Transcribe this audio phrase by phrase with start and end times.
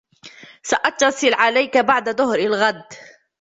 [0.63, 2.85] سأتصل عليك بعد ظهر الغد.